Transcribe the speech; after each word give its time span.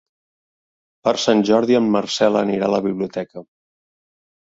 Per 1.09 1.13
Sant 1.25 1.45
Jordi 1.51 1.79
en 1.81 1.91
Marcel 1.99 2.43
anirà 2.43 2.73
a 2.73 2.79
la 2.79 2.83
biblioteca. 2.91 3.49